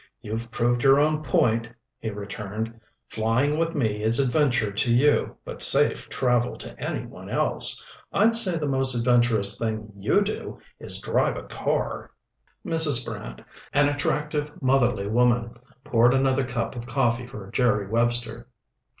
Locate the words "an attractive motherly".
13.73-15.05